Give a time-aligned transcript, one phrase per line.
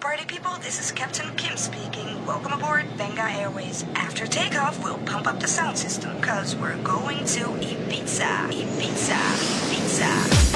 [0.00, 2.24] party people, this is Captain Kim speaking.
[2.24, 3.84] Welcome aboard Venga Airways.
[3.94, 8.50] After takeoff, we'll pump up the sound system, cause we're going to Ibiza.
[8.50, 9.18] Ibiza.
[9.72, 10.47] Ibiza.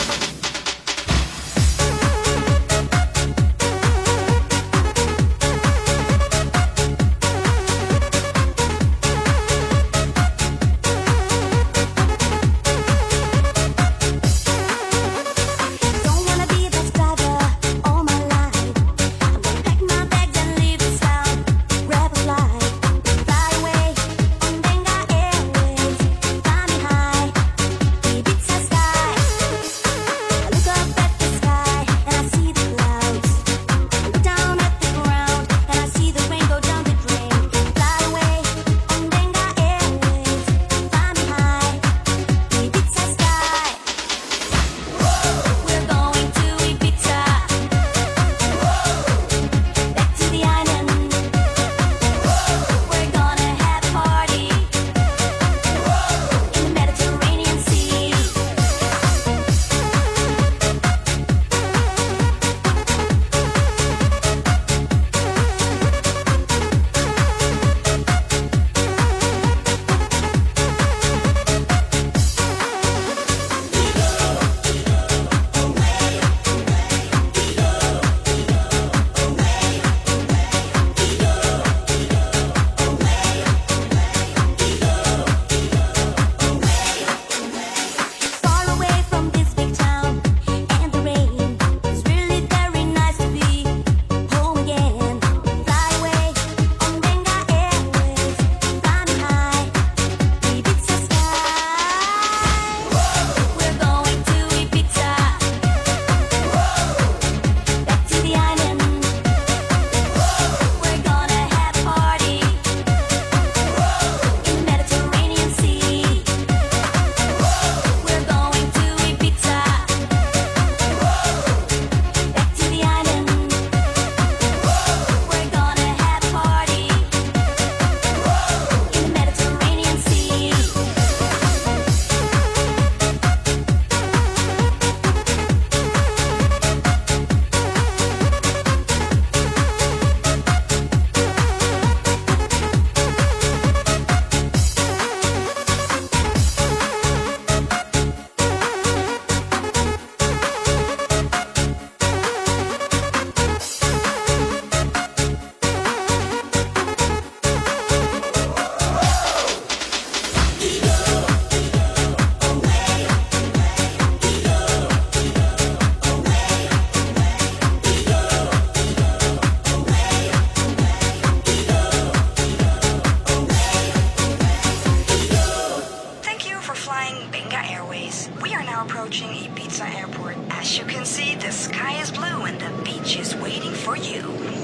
[178.43, 180.37] We are now approaching Ibiza Airport.
[180.51, 184.62] As you can see, the sky is blue and the beach is waiting for you.